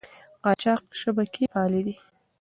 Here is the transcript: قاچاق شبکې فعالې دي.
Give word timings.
قاچاق 0.43 0.81
شبکې 1.01 1.43
فعالې 1.51 1.81
دي. 1.87 1.95